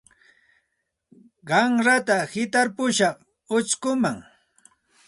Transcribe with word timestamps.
Qanrata 1.47 2.17
hitarpushaq 2.31 3.17
uchkuman. 3.55 4.17